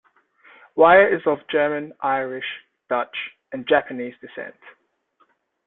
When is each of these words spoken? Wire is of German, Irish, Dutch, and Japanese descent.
Wire 0.75 1.15
is 1.15 1.21
of 1.27 1.47
German, 1.51 1.93
Irish, 2.01 2.47
Dutch, 2.89 3.15
and 3.51 3.67
Japanese 3.67 4.15
descent. 4.19 4.55